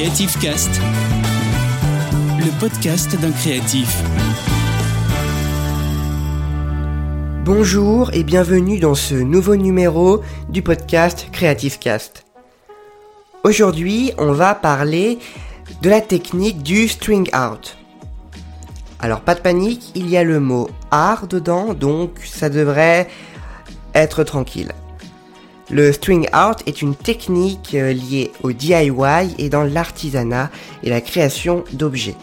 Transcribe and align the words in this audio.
Creative 0.00 0.38
Cast, 0.40 0.80
le 2.38 2.58
podcast 2.58 3.20
d'un 3.20 3.32
créatif. 3.32 4.02
Bonjour 7.44 8.10
et 8.14 8.24
bienvenue 8.24 8.78
dans 8.78 8.94
ce 8.94 9.14
nouveau 9.14 9.56
numéro 9.56 10.22
du 10.48 10.62
podcast 10.62 11.28
Creative 11.32 11.78
Cast. 11.78 12.24
Aujourd'hui, 13.44 14.12
on 14.16 14.32
va 14.32 14.54
parler 14.54 15.18
de 15.82 15.90
la 15.90 16.00
technique 16.00 16.62
du 16.62 16.88
string 16.88 17.28
out. 17.36 17.76
Alors 19.00 19.20
pas 19.20 19.34
de 19.34 19.40
panique, 19.40 19.92
il 19.94 20.08
y 20.08 20.16
a 20.16 20.24
le 20.24 20.40
mot 20.40 20.70
art 20.90 21.26
dedans, 21.26 21.74
donc 21.74 22.20
ça 22.24 22.48
devrait 22.48 23.06
être 23.94 24.24
tranquille. 24.24 24.72
Le 25.70 25.92
string 25.92 26.26
art 26.32 26.56
est 26.66 26.82
une 26.82 26.96
technique 26.96 27.74
euh, 27.74 27.92
liée 27.92 28.32
au 28.42 28.50
DIY 28.50 29.34
et 29.38 29.48
dans 29.48 29.62
l'artisanat 29.62 30.50
et 30.82 30.90
la 30.90 31.00
création 31.00 31.64
d'objets. 31.72 32.16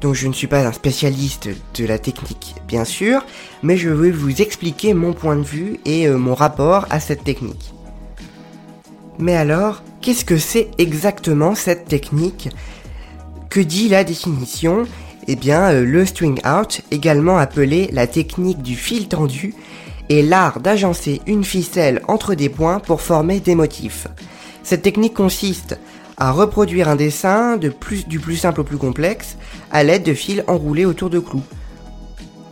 Donc 0.00 0.14
je 0.14 0.26
ne 0.26 0.32
suis 0.32 0.46
pas 0.46 0.66
un 0.66 0.72
spécialiste 0.72 1.50
de 1.74 1.84
la 1.84 1.98
technique 1.98 2.54
bien 2.66 2.84
sûr, 2.84 3.24
mais 3.62 3.76
je 3.76 3.90
vais 3.90 4.10
vous 4.10 4.40
expliquer 4.40 4.94
mon 4.94 5.12
point 5.12 5.36
de 5.36 5.42
vue 5.42 5.80
et 5.84 6.08
euh, 6.08 6.16
mon 6.16 6.34
rapport 6.34 6.86
à 6.88 6.98
cette 6.98 7.24
technique. 7.24 7.74
Mais 9.18 9.36
alors, 9.36 9.82
qu'est-ce 10.00 10.24
que 10.24 10.38
c'est 10.38 10.70
exactement 10.78 11.54
cette 11.54 11.86
technique? 11.86 12.48
Que 13.50 13.60
dit 13.60 13.88
la 13.88 14.04
définition? 14.04 14.86
Eh 15.26 15.36
bien, 15.36 15.72
euh, 15.72 15.84
le 15.84 16.06
string 16.06 16.40
out, 16.46 16.80
également 16.90 17.36
appelé 17.36 17.90
la 17.92 18.06
technique 18.06 18.62
du 18.62 18.76
fil 18.76 19.08
tendu, 19.08 19.54
est 20.08 20.22
l'art 20.22 20.60
d'agencer 20.60 21.20
une 21.26 21.44
ficelle 21.44 22.02
entre 22.08 22.34
des 22.34 22.48
points 22.48 22.80
pour 22.80 23.00
former 23.00 23.40
des 23.40 23.54
motifs. 23.54 24.06
Cette 24.62 24.82
technique 24.82 25.14
consiste 25.14 25.78
à 26.16 26.32
reproduire 26.32 26.88
un 26.88 26.96
dessin 26.96 27.56
du 27.56 27.70
plus 27.70 28.36
simple 28.36 28.60
au 28.60 28.64
plus 28.64 28.78
complexe 28.78 29.36
à 29.70 29.84
l'aide 29.84 30.02
de 30.02 30.14
fils 30.14 30.42
enroulés 30.46 30.84
autour 30.84 31.10
de 31.10 31.20
clous. 31.20 31.44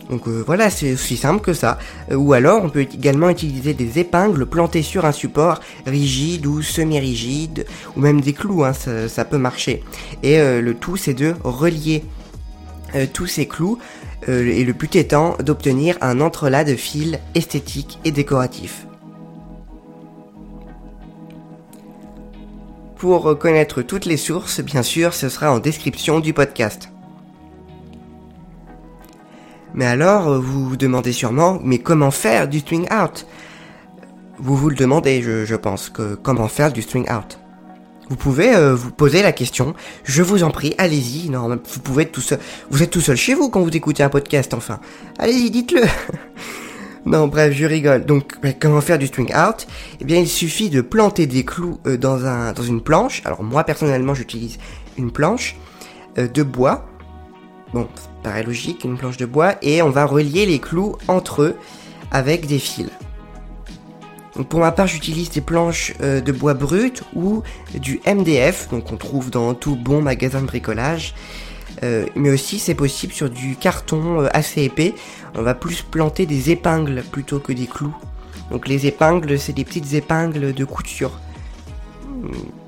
Donc 0.09 0.27
euh, 0.27 0.43
voilà, 0.45 0.69
c'est 0.69 0.93
aussi 0.93 1.17
simple 1.17 1.41
que 1.41 1.53
ça. 1.53 1.77
Euh, 2.11 2.15
ou 2.15 2.33
alors 2.33 2.63
on 2.63 2.69
peut 2.69 2.81
également 2.81 3.29
utiliser 3.29 3.73
des 3.73 3.99
épingles 3.99 4.45
plantées 4.45 4.81
sur 4.83 5.05
un 5.05 5.11
support 5.11 5.59
rigide 5.85 6.45
ou 6.45 6.61
semi-rigide, 6.61 7.65
ou 7.95 8.01
même 8.01 8.21
des 8.21 8.33
clous, 8.33 8.63
hein, 8.63 8.73
ça, 8.73 9.25
peut 9.25 9.37
marcher. 9.37 9.83
Et 10.23 10.39
euh, 10.39 10.61
le 10.61 10.73
tout 10.73 10.97
c'est 10.97 11.13
de 11.13 11.35
relier 11.43 12.03
tous 13.13 13.27
ces 13.27 13.47
clous 13.47 13.77
et 14.27 14.63
le 14.63 14.73
but 14.73 14.95
étant 14.95 15.35
d'obtenir 15.39 15.97
un 16.01 16.21
entrelac 16.21 16.67
de 16.67 16.75
fils 16.75 17.17
esthétique 17.35 17.99
et 18.03 18.11
décoratif. 18.11 18.87
Pour 22.97 23.37
connaître 23.37 23.83
toutes 23.83 24.05
les 24.05 24.17
sources, 24.17 24.59
bien 24.61 24.81
sûr, 24.81 25.13
ce 25.13 25.29
sera 25.29 25.51
en 25.51 25.59
description 25.59 26.19
du 26.19 26.33
podcast. 26.33 26.89
Mais 29.75 29.85
alors, 29.85 30.41
vous 30.41 30.69
vous 30.69 30.77
demandez 30.77 31.11
sûrement, 31.11 31.59
mais 31.63 31.77
comment 31.77 32.09
faire 32.09 32.47
du 32.47 32.59
string 32.59 32.87
out 32.91 33.27
Vous 34.39 34.55
vous 34.55 34.69
le 34.69 34.75
demandez, 34.75 35.21
je, 35.21 35.55
pense, 35.55 35.91
comment 36.23 36.47
faire 36.47 36.73
du 36.73 36.81
string 36.81 37.05
out 37.11 37.37
vous 38.09 38.15
pouvez 38.15 38.55
euh, 38.55 38.75
vous 38.75 38.91
poser 38.91 39.21
la 39.21 39.31
question. 39.31 39.73
Je 40.03 40.23
vous 40.23 40.43
en 40.43 40.51
prie, 40.51 40.73
allez-y. 40.77 41.29
Non, 41.29 41.49
vous 41.49 41.79
pouvez 41.81 42.03
être 42.03 42.11
tout 42.11 42.21
seul. 42.21 42.39
Vous 42.69 42.83
êtes 42.83 42.89
tout 42.89 43.01
seul 43.01 43.17
chez 43.17 43.33
vous 43.33 43.49
quand 43.49 43.61
vous 43.61 43.75
écoutez 43.75 44.03
un 44.03 44.09
podcast, 44.09 44.53
enfin. 44.53 44.79
Allez-y, 45.19 45.51
dites-le. 45.51 45.83
non, 47.05 47.27
bref, 47.27 47.53
je 47.53 47.65
rigole. 47.65 48.05
Donc, 48.05 48.35
comment 48.59 48.81
faire 48.81 48.97
du 48.97 49.07
string 49.07 49.33
out 49.35 49.67
Eh 49.99 50.05
bien, 50.05 50.19
il 50.19 50.27
suffit 50.27 50.69
de 50.69 50.81
planter 50.81 51.27
des 51.27 51.43
clous 51.43 51.79
euh, 51.85 51.97
dans 51.97 52.25
un 52.25 52.53
dans 52.53 52.63
une 52.63 52.81
planche. 52.81 53.21
Alors 53.25 53.43
moi 53.43 53.63
personnellement, 53.63 54.13
j'utilise 54.13 54.57
une 54.97 55.11
planche 55.11 55.55
euh, 56.17 56.27
de 56.27 56.43
bois. 56.43 56.85
Bon, 57.73 57.87
ça 57.95 58.09
paraît 58.23 58.43
logique, 58.43 58.85
une 58.85 58.97
planche 58.97 59.17
de 59.17 59.25
bois, 59.25 59.55
et 59.61 59.81
on 59.81 59.89
va 59.89 60.05
relier 60.05 60.45
les 60.45 60.59
clous 60.59 60.95
entre 61.09 61.41
eux 61.41 61.55
avec 62.11 62.47
des 62.47 62.59
fils 62.59 62.89
pour 64.43 64.59
ma 64.59 64.71
part, 64.71 64.87
j'utilise 64.87 65.29
des 65.31 65.41
planches 65.41 65.93
euh, 66.01 66.21
de 66.21 66.31
bois 66.31 66.53
brut 66.53 67.03
ou 67.15 67.43
du 67.73 67.99
MDF, 68.05 68.69
donc 68.69 68.91
on 68.91 68.97
trouve 68.97 69.31
dans 69.31 69.53
tout 69.53 69.75
bon 69.75 70.01
magasin 70.01 70.41
de 70.41 70.45
bricolage. 70.45 71.15
Euh, 71.83 72.05
mais 72.15 72.29
aussi, 72.29 72.59
c'est 72.59 72.75
possible 72.75 73.13
sur 73.13 73.29
du 73.29 73.55
carton 73.55 74.21
euh, 74.21 74.27
assez 74.33 74.63
épais. 74.63 74.95
On 75.35 75.41
va 75.41 75.53
plus 75.53 75.81
planter 75.81 76.25
des 76.25 76.51
épingles 76.51 77.03
plutôt 77.11 77.39
que 77.39 77.53
des 77.53 77.67
clous. 77.67 77.95
Donc 78.51 78.67
les 78.67 78.87
épingles, 78.87 79.37
c'est 79.39 79.53
des 79.53 79.65
petites 79.65 79.93
épingles 79.93 80.53
de 80.53 80.65
couture. 80.65 81.19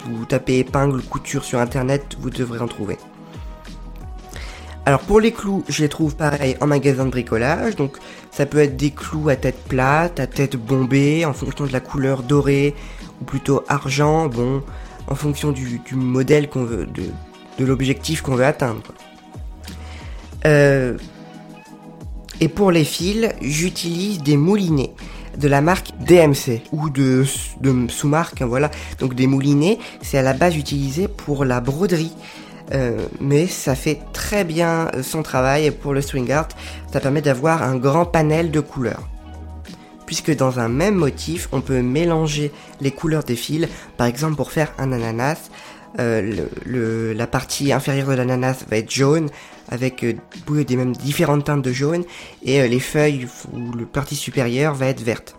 Vous 0.05 0.25
tapez 0.25 0.59
épingles 0.59 1.01
couture 1.01 1.43
sur 1.43 1.59
internet, 1.59 2.17
vous 2.19 2.29
devrez 2.29 2.59
en 2.59 2.67
trouver. 2.67 2.97
Alors 4.85 5.01
pour 5.01 5.19
les 5.19 5.31
clous, 5.31 5.63
je 5.67 5.83
les 5.83 5.89
trouve 5.89 6.15
pareil 6.15 6.55
en 6.61 6.67
magasin 6.67 7.05
de 7.05 7.11
bricolage. 7.11 7.75
Donc 7.75 7.97
ça 8.31 8.45
peut 8.45 8.59
être 8.59 8.77
des 8.77 8.91
clous 8.91 9.29
à 9.29 9.35
tête 9.35 9.63
plate, 9.67 10.19
à 10.19 10.27
tête 10.27 10.55
bombée, 10.55 11.25
en 11.25 11.33
fonction 11.33 11.65
de 11.65 11.71
la 11.71 11.79
couleur 11.79 12.23
dorée 12.23 12.75
ou 13.21 13.25
plutôt 13.25 13.63
argent. 13.67 14.27
Bon, 14.27 14.63
en 15.07 15.15
fonction 15.15 15.51
du, 15.51 15.81
modèle 15.91 16.49
qu'on 16.49 16.63
veut, 16.63 16.85
de, 16.85 17.65
l'objectif 17.65 18.21
qu'on 18.21 18.35
veut 18.35 18.45
atteindre. 18.45 18.93
Euh, 20.45 20.97
et 22.39 22.47
pour 22.47 22.71
les 22.71 22.85
fils, 22.85 23.29
j'utilise 23.41 24.23
des 24.23 24.37
moulinets 24.37 24.93
de 25.37 25.47
la 25.47 25.61
marque 25.61 25.91
DMC 25.99 26.61
ou 26.71 26.89
de, 26.89 27.23
sous-marque, 27.89 28.41
hein, 28.41 28.45
voilà. 28.45 28.71
Donc 28.99 29.13
des 29.13 29.27
moulinets, 29.27 29.79
c'est 30.01 30.17
à 30.17 30.21
la 30.21 30.33
base 30.33 30.55
utilisé 30.55 31.07
pour 31.07 31.45
la 31.45 31.59
broderie. 31.59 32.13
Euh, 32.73 33.07
mais 33.19 33.47
ça 33.47 33.75
fait 33.75 33.99
très 34.13 34.43
bien 34.43 34.91
son 35.01 35.23
travail. 35.23 35.71
Pour 35.71 35.93
le 35.93 36.01
string 36.01 36.31
art, 36.31 36.49
ça 36.91 36.99
permet 36.99 37.21
d'avoir 37.21 37.63
un 37.63 37.75
grand 37.77 38.05
panel 38.05 38.51
de 38.51 38.59
couleurs. 38.59 39.07
Puisque 40.05 40.35
dans 40.35 40.59
un 40.59 40.69
même 40.69 40.95
motif, 40.95 41.49
on 41.51 41.61
peut 41.61 41.81
mélanger 41.81 42.51
les 42.81 42.91
couleurs 42.91 43.23
des 43.23 43.35
fils, 43.35 43.67
par 43.97 44.07
exemple 44.07 44.35
pour 44.35 44.51
faire 44.51 44.73
un 44.79 44.91
ananas, 44.91 45.49
euh, 45.99 46.45
la 46.65 47.27
partie 47.27 47.71
inférieure 47.73 48.09
de 48.09 48.13
l'ananas 48.13 48.65
va 48.69 48.77
être 48.77 48.91
jaune, 48.91 49.29
avec 49.69 50.03
euh, 50.03 50.63
des 50.63 50.75
mêmes 50.75 50.95
différentes 50.95 51.45
teintes 51.45 51.61
de 51.63 51.71
jaune, 51.71 52.05
et 52.43 52.67
les 52.67 52.79
feuilles 52.79 53.27
ou 53.53 53.71
le 53.71 53.85
partie 53.85 54.15
supérieure 54.15 54.73
va 54.73 54.87
être 54.87 55.01
verte 55.01 55.38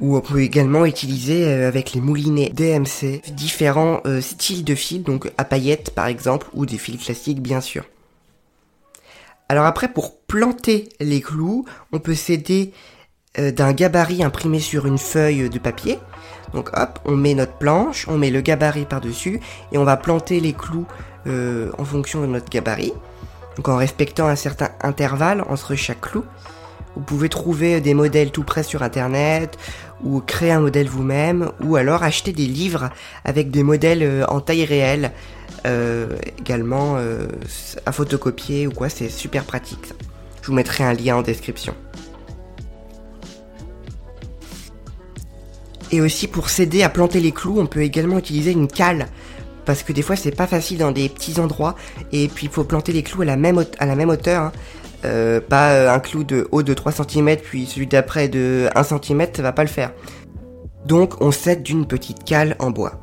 ou 0.00 0.16
on 0.16 0.20
peut 0.20 0.42
également 0.42 0.84
utiliser 0.84 1.46
euh, 1.46 1.68
avec 1.68 1.92
les 1.92 2.00
moulinets 2.00 2.50
DMC 2.50 3.22
différents 3.32 4.00
euh, 4.06 4.20
styles 4.20 4.64
de 4.64 4.74
fils, 4.74 5.02
donc 5.02 5.30
à 5.38 5.44
paillettes 5.44 5.90
par 5.90 6.06
exemple, 6.06 6.48
ou 6.54 6.66
des 6.66 6.78
fils 6.78 7.02
classiques 7.04 7.42
bien 7.42 7.60
sûr. 7.60 7.84
Alors 9.48 9.64
après, 9.64 9.88
pour 9.88 10.18
planter 10.20 10.90
les 11.00 11.20
clous, 11.20 11.64
on 11.92 12.00
peut 12.00 12.14
s'aider 12.14 12.72
euh, 13.38 13.50
d'un 13.50 13.72
gabarit 13.72 14.22
imprimé 14.22 14.60
sur 14.60 14.86
une 14.86 14.98
feuille 14.98 15.48
de 15.48 15.58
papier. 15.58 15.98
Donc 16.54 16.70
hop, 16.76 16.98
on 17.04 17.16
met 17.16 17.34
notre 17.34 17.54
planche, 17.54 18.06
on 18.08 18.18
met 18.18 18.30
le 18.30 18.40
gabarit 18.40 18.84
par-dessus, 18.84 19.40
et 19.72 19.78
on 19.78 19.84
va 19.84 19.96
planter 19.96 20.40
les 20.40 20.52
clous 20.52 20.86
en 21.26 21.84
fonction 21.84 22.22
de 22.22 22.26
notre 22.26 22.48
gabarit. 22.48 22.94
Donc 23.56 23.68
en 23.68 23.76
respectant 23.76 24.28
un 24.28 24.34
certain 24.34 24.70
intervalle 24.80 25.44
entre 25.50 25.74
chaque 25.74 26.00
clou. 26.00 26.24
Vous 26.96 27.02
pouvez 27.02 27.28
trouver 27.28 27.80
des 27.80 27.94
modèles 27.94 28.30
tout 28.30 28.44
près 28.44 28.62
sur 28.62 28.82
internet 28.82 29.56
ou 30.02 30.20
créer 30.20 30.52
un 30.52 30.60
modèle 30.60 30.88
vous-même 30.88 31.50
ou 31.62 31.76
alors 31.76 32.02
acheter 32.02 32.32
des 32.32 32.46
livres 32.46 32.90
avec 33.24 33.50
des 33.50 33.62
modèles 33.62 34.02
euh, 34.02 34.24
en 34.28 34.40
taille 34.40 34.64
réelle 34.64 35.12
euh, 35.66 36.16
également 36.38 36.96
euh, 36.96 37.26
à 37.84 37.92
photocopier 37.92 38.66
ou 38.66 38.70
quoi, 38.70 38.88
c'est 38.88 39.08
super 39.08 39.44
pratique. 39.44 39.92
Je 40.42 40.48
vous 40.48 40.54
mettrai 40.54 40.84
un 40.84 40.92
lien 40.92 41.16
en 41.16 41.22
description. 41.22 41.74
Et 45.90 46.00
aussi 46.00 46.28
pour 46.28 46.50
s'aider 46.50 46.82
à 46.82 46.88
planter 46.88 47.20
les 47.20 47.32
clous, 47.32 47.58
on 47.58 47.66
peut 47.66 47.82
également 47.82 48.18
utiliser 48.18 48.52
une 48.52 48.68
cale 48.68 49.06
parce 49.64 49.82
que 49.82 49.92
des 49.92 50.02
fois 50.02 50.16
c'est 50.16 50.34
pas 50.34 50.46
facile 50.46 50.78
dans 50.78 50.92
des 50.92 51.08
petits 51.08 51.40
endroits 51.40 51.74
et 52.12 52.28
puis 52.28 52.46
il 52.46 52.52
faut 52.52 52.64
planter 52.64 52.92
les 52.92 53.02
clous 53.02 53.22
à 53.22 53.24
la 53.24 53.36
même, 53.36 53.64
à 53.78 53.86
la 53.86 53.96
même 53.96 54.08
hauteur. 54.10 54.44
Hein. 54.44 54.52
Euh, 55.04 55.40
pas 55.40 55.74
euh, 55.74 55.94
un 55.94 56.00
clou 56.00 56.24
de 56.24 56.48
haut 56.50 56.64
de 56.64 56.74
3 56.74 56.90
cm 56.90 57.36
puis 57.36 57.66
celui 57.66 57.86
d'après 57.86 58.28
de 58.28 58.68
1 58.74 58.82
cm, 58.82 59.26
ça 59.34 59.42
va 59.42 59.52
pas 59.52 59.62
le 59.62 59.68
faire. 59.68 59.92
Donc 60.86 61.20
on 61.20 61.30
s'aide 61.30 61.62
d'une 61.62 61.86
petite 61.86 62.24
cale 62.24 62.56
en 62.58 62.70
bois. 62.70 63.00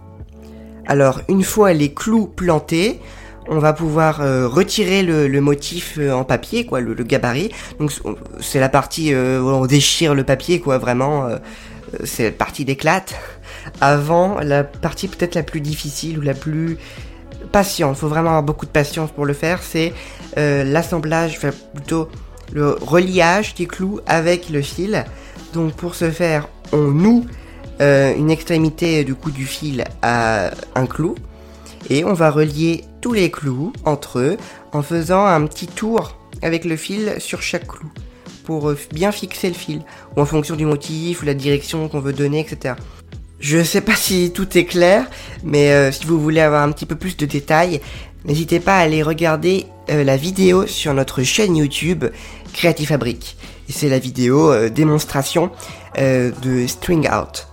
Alors 0.86 1.22
une 1.30 1.44
fois 1.44 1.72
les 1.72 1.94
clous 1.94 2.28
plantés, 2.28 3.00
on 3.48 3.60
va 3.60 3.72
pouvoir 3.72 4.22
euh, 4.22 4.48
retirer 4.48 5.04
le, 5.04 5.40
motif 5.40 5.98
en 6.12 6.24
papier, 6.26 6.66
quoi, 6.66 6.82
le, 6.82 6.96
gabarit. 6.96 7.52
Donc 7.80 7.92
c'est 8.42 8.60
la 8.60 8.70
partie 8.70 9.16
où 9.16 9.18
on 9.48 9.66
déchire 9.66 10.16
le 10.16 10.24
papier, 10.24 10.60
quoi, 10.60 10.78
vraiment. 10.80 11.30
c'est 12.04 12.24
la 12.24 12.32
partie 12.32 12.66
d'éclate. 12.66 13.14
Avant, 13.82 14.40
la 14.42 14.64
partie 14.64 15.08
peut-être 15.08 15.36
la 15.36 15.44
plus 15.44 15.62
difficile 15.62 16.18
ou 16.18 16.22
la 16.22 16.34
plus 16.34 16.78
patiente, 17.56 17.96
faut 17.96 18.10
vraiment 18.10 18.32
avoir 18.32 18.44
beaucoup 18.44 18.66
de 18.66 18.72
patience 18.72 19.12
pour 19.12 19.26
le 19.26 19.34
faire, 19.34 19.64
c'est 19.64 19.94
euh, 20.38 20.66
l'assemblage, 20.66 21.38
enfin 21.38 21.52
plutôt 21.74 22.10
le 22.52 22.72
reliage 22.72 23.56
des 23.56 23.66
clous 23.66 24.02
avec 24.08 24.50
le 24.50 24.62
fil. 24.62 25.06
Donc 25.54 25.72
pour 25.72 25.96
ce 25.96 26.12
faire, 26.12 26.50
on 26.74 26.92
noue 26.92 27.26
euh, 27.80 28.14
une 28.14 28.30
extrémité 28.30 29.06
du 29.06 29.16
coup 29.16 29.32
du 29.32 29.46
fil 29.46 29.86
à 30.02 30.52
un 30.76 30.86
clou. 30.86 31.16
Et 31.90 32.04
on 32.04 32.12
va 32.12 32.30
relier 32.30 32.84
tous 33.00 33.14
les 33.14 33.32
clous 33.32 33.72
entre 33.86 34.20
eux 34.20 34.36
en 34.74 34.82
faisant 34.82 35.26
un 35.26 35.46
petit 35.48 35.68
tour 35.68 36.18
avec 36.42 36.66
le 36.66 36.76
fil 36.76 37.16
sur 37.20 37.42
chaque 37.42 37.68
clou 37.68 37.90
pour 38.44 38.70
euh, 38.70 38.78
bien 38.92 39.14
fixer 39.14 39.48
le 39.48 39.54
fil, 39.56 39.82
ou 40.18 40.22
en 40.22 40.26
fonction 40.26 40.58
du 40.58 40.66
motif 40.66 41.22
ou 41.22 41.26
la 41.26 41.34
direction 41.34 41.88
qu'on 41.88 42.02
veut 42.02 42.12
donner, 42.12 42.42
etc. 42.42 42.76
Je 43.48 43.62
sais 43.62 43.82
pas 43.82 43.94
si 43.94 44.32
tout 44.32 44.58
est 44.58 44.66
clair, 44.66 45.06
mais 45.44 45.72
euh, 45.72 45.92
si 45.92 46.08
vous 46.08 46.20
voulez 46.20 46.42
avoir 46.42 46.64
un 46.64 46.72
petit 46.72 46.88
peu 46.88 46.96
plus 46.96 47.16
de 47.16 47.28
détails, 47.28 47.80
n'hésitez 48.26 48.60
pas 48.60 48.78
à 48.78 48.80
aller 48.80 49.04
regarder 49.04 49.68
euh, 49.92 50.04
la 50.04 50.18
vidéo 50.18 50.66
sur 50.66 50.96
notre 50.96 51.22
chaîne 51.22 51.56
YouTube 51.56 52.06
Creative 52.54 52.88
Fabric. 52.88 53.38
C'est 53.70 53.88
la 53.88 54.00
vidéo 54.00 54.70
démonstration 54.70 55.52
de 55.96 56.66
String 56.66 57.08
Out. 57.08 57.48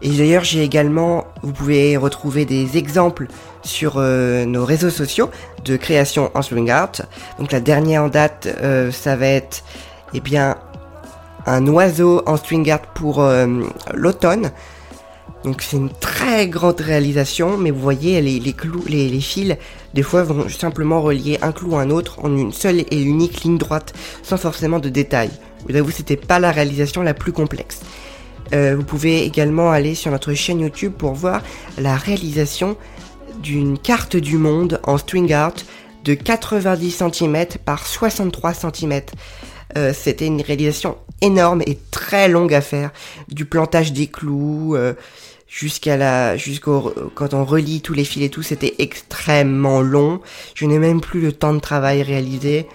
Et 0.00 0.10
d'ailleurs, 0.10 0.44
j'ai 0.44 0.62
également, 0.62 1.24
vous 1.42 1.52
pouvez 1.52 1.96
retrouver 1.96 2.44
des 2.44 2.76
exemples 2.76 3.26
sur 3.62 3.98
nos 3.98 4.64
réseaux 4.64 4.90
sociaux 4.90 5.30
de 5.64 5.76
création 5.76 6.30
en 6.34 6.42
String 6.42 6.70
Out. 6.72 7.02
Donc 7.40 7.50
la 7.50 7.60
dernière 7.60 8.04
en 8.04 8.08
date, 8.08 8.48
ça 8.92 9.16
va 9.16 9.26
être 9.26 9.64
eh 10.14 10.20
bien, 10.20 10.56
un 11.46 11.66
oiseau 11.68 12.22
en 12.26 12.36
string 12.36 12.70
art 12.70 12.82
pour 12.94 13.22
euh, 13.22 13.46
l'automne. 13.94 14.50
Donc 15.44 15.62
c'est 15.62 15.76
une 15.76 15.90
très 15.90 16.48
grande 16.48 16.80
réalisation, 16.80 17.56
mais 17.56 17.70
vous 17.70 17.80
voyez 17.80 18.20
les, 18.20 19.20
fils, 19.20 19.56
des 19.94 20.02
fois 20.02 20.24
vont 20.24 20.48
simplement 20.48 21.00
relier 21.00 21.38
un 21.40 21.52
clou 21.52 21.76
à 21.76 21.82
un 21.82 21.90
autre 21.90 22.18
en 22.24 22.36
une 22.36 22.52
seule 22.52 22.80
et 22.90 23.00
unique 23.00 23.44
ligne 23.44 23.58
droite, 23.58 23.94
sans 24.22 24.38
forcément 24.38 24.80
de 24.80 24.88
détails. 24.88 25.30
Vous 25.68 25.76
avouez, 25.76 25.92
c'était 25.92 26.16
pas 26.16 26.40
la 26.40 26.50
réalisation 26.50 27.02
la 27.02 27.14
plus 27.14 27.32
complexe. 27.32 27.80
Euh, 28.54 28.74
vous 28.76 28.84
pouvez 28.84 29.24
également 29.24 29.70
aller 29.70 29.94
sur 29.94 30.10
notre 30.10 30.34
chaîne 30.34 30.60
YouTube 30.60 30.92
pour 30.92 31.14
voir 31.14 31.42
la 31.78 31.96
réalisation 31.96 32.76
d'une 33.42 33.78
carte 33.78 34.16
du 34.16 34.38
monde 34.38 34.80
en 34.84 34.98
string 34.98 35.32
art 35.32 35.54
de 36.04 36.14
90 36.14 37.02
cm 37.12 37.46
par 37.64 37.86
63 37.86 38.54
cm. 38.54 39.00
Euh, 39.76 39.92
c'était 39.92 40.26
une 40.26 40.40
réalisation 40.40 40.96
énorme 41.20 41.62
et 41.66 41.78
très 41.90 42.28
longue 42.28 42.54
à 42.54 42.60
faire, 42.60 42.90
du 43.28 43.44
plantage 43.44 43.92
des 43.92 44.06
clous 44.06 44.74
euh, 44.74 44.94
jusqu'à 45.48 45.96
la 45.96 46.36
jusqu'au 46.36 46.92
quand 47.14 47.34
on 47.34 47.44
relie 47.44 47.80
tous 47.80 47.94
les 47.94 48.04
fils 48.04 48.22
et 48.22 48.30
tout, 48.30 48.42
c'était 48.42 48.74
extrêmement 48.78 49.80
long. 49.80 50.20
Je 50.54 50.66
n'ai 50.66 50.78
même 50.78 51.00
plus 51.00 51.20
le 51.20 51.32
temps 51.32 51.54
de 51.54 51.60
travail 51.60 52.02
réalisé, 52.02 52.66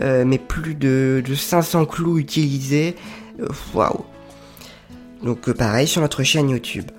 euh, 0.00 0.24
mais 0.26 0.38
plus 0.38 0.74
de, 0.74 1.22
de 1.24 1.34
500 1.34 1.86
clous 1.86 2.18
utilisés. 2.18 2.94
Waouh. 3.74 4.04
Donc 5.22 5.50
pareil 5.52 5.86
sur 5.86 6.00
notre 6.00 6.22
chaîne 6.22 6.50
YouTube. 6.50 6.90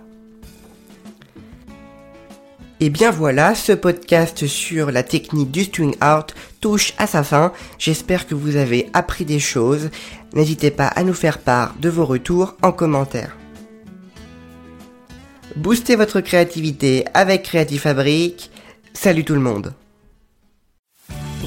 Et 2.82 2.90
bien 2.90 3.12
voilà, 3.12 3.56
ce 3.56 3.74
podcast 3.74 4.48
sur 4.48 4.92
la 4.92 5.04
technique 5.04 5.52
du 5.52 5.66
string 5.66 5.96
out 6.02 6.34
touche 6.62 6.94
à 6.98 7.08
sa 7.08 7.24
fin. 7.24 7.52
J'espère 7.78 8.26
que 8.26 8.36
vous 8.36 8.56
avez 8.56 8.90
appris 8.94 9.26
des 9.26 9.40
choses. 9.40 9.90
N'hésitez 10.34 10.72
pas 10.72 10.88
à 10.88 11.04
nous 11.04 11.14
faire 11.14 11.40
part 11.40 11.76
de 11.82 11.90
vos 11.90 12.06
retours 12.06 12.56
en 12.62 12.72
commentaire. 12.72 13.36
Boostez 15.58 15.98
votre 15.98 16.22
créativité 16.22 17.06
avec 17.14 17.44
Creative 17.44 17.82
Fabric. 17.82 18.50
Salut 18.94 19.26
tout 19.26 19.36
le 19.36 19.42
monde. 19.42 19.74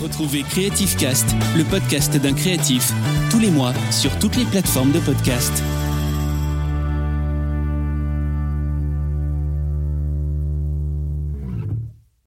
Retrouvez 0.02 0.42
Creative 0.42 0.96
Cast, 0.96 1.26
le 1.56 1.64
podcast 1.64 2.14
d'un 2.16 2.34
créatif, 2.34 2.92
tous 3.30 3.38
les 3.38 3.50
mois 3.50 3.72
sur 3.90 4.10
toutes 4.18 4.36
les 4.36 4.44
plateformes 4.44 4.92
de 4.92 5.00
podcast. 5.00 5.62